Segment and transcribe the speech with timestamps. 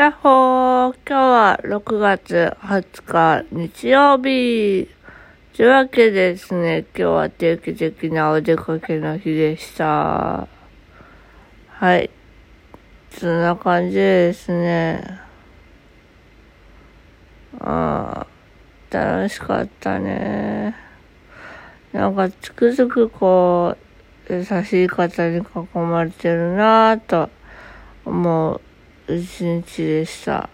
[0.00, 4.88] やっほー今日は6月20日日曜日
[5.54, 10.48] というわけでですね、今日は定期的なお出かけの日でした。
[11.68, 12.08] はい。
[13.10, 15.20] そんな感じでですね。
[17.58, 18.26] あ
[18.90, 20.74] あ、楽しかったね。
[21.92, 23.76] なんかつくづくこ
[24.30, 27.28] う、優しい方に囲まれてるなぁと
[28.06, 28.60] 思う
[29.14, 30.48] 一日でした。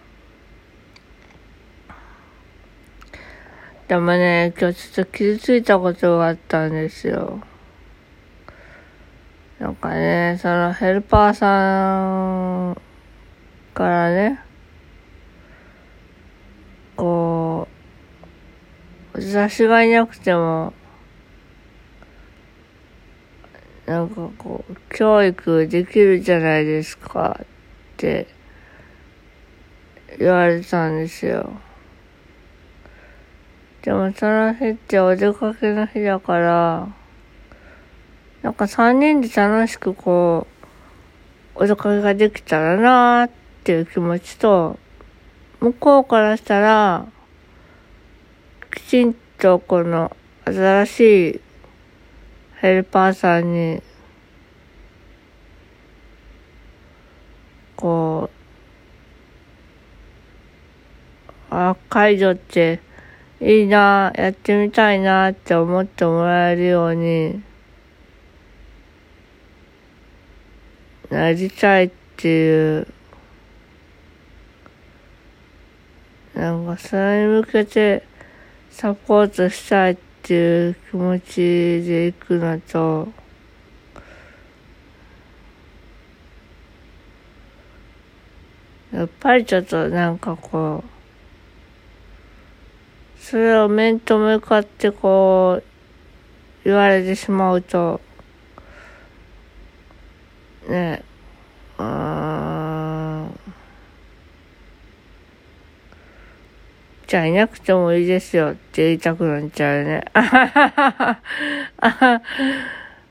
[3.87, 7.41] でもね、今日ちょっと傷ついたことがあったんですよ。
[9.59, 12.75] なんかね、そのヘルパーさん
[13.73, 14.39] からね、
[16.95, 17.67] こ
[19.13, 20.73] う、私がいなくても、
[23.85, 27.45] なんかこう、教育できるじゃないですかっ
[27.95, 28.27] て
[30.17, 31.51] 言われたんですよ。
[33.81, 36.87] でもその日ってお出かけの日だから、
[38.41, 40.47] なんか三人で楽しくこ
[41.55, 43.31] う、お出かけができたらなーっ
[43.63, 44.77] ていう気持ちと、
[45.59, 47.07] 向こうからしたら、
[48.75, 51.41] きちんとこの新しい
[52.61, 53.81] ヘルパーさんに、
[57.75, 58.36] こう、
[61.57, 62.79] あ、解除って
[63.41, 67.41] いいな、やってみたいなって思ってもらえるように、
[71.09, 72.87] なりたいっていう、
[76.35, 78.03] なんかそれに向けて
[78.69, 83.07] サポートしたいっていう気持ちで行くのと、
[88.93, 90.96] やっぱりちょっとなんかこう、
[93.29, 95.63] それを面と向かってこう、
[96.63, 97.99] 言われてしまうと、
[100.69, 101.03] ねえ、
[101.77, 103.39] うん。
[107.05, 110.05] じゃあいなくてもいいですよって言いたくなっちゃうね。
[110.15, 111.21] あははは
[111.81, 112.21] は。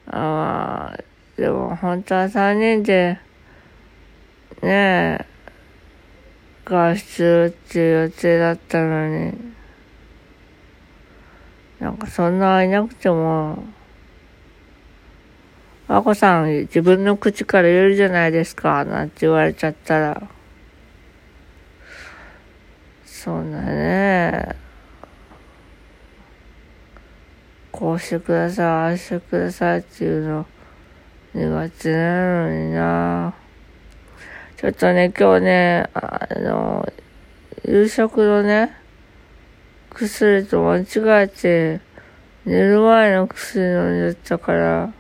[0.06, 0.96] あ、
[1.36, 3.18] でも本当は3人で、
[4.62, 5.26] ねえ、
[6.64, 9.55] 外出っていう予定だったのに、
[11.80, 13.64] なんかそんないなくても、
[15.88, 20.22] あこさん自分の口から言えるじゃないですか、なんて言われちゃったら、
[23.04, 24.56] そうだね。
[27.72, 30.46] こうしてください、ああしてくださいっていうの
[31.34, 33.34] 苦手なのにな。
[34.56, 36.90] ちょっとね、今日ね、あの、
[37.68, 38.74] 夕食のね、
[39.96, 41.80] 薬と間違えて、
[42.44, 44.92] 寝る前の薬飲んじゃったから、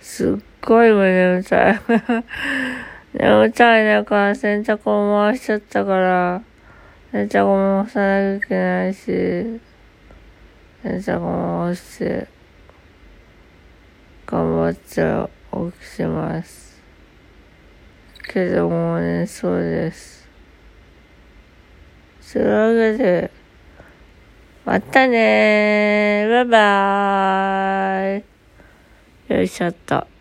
[0.00, 1.80] すっごい眠たい。
[3.12, 6.42] 眠たい中、洗濯を回しちゃったから、
[7.10, 9.60] 洗濯も干さなきゃいけないし、洗
[10.84, 12.28] 濯も回して、
[14.26, 15.30] 頑張って
[15.72, 16.80] 起きてます。
[18.32, 20.28] けどもうね、そうです。
[22.20, 23.43] そういうわけで、
[24.64, 28.24] またねーバイバー
[29.30, 30.13] イよいしょっと。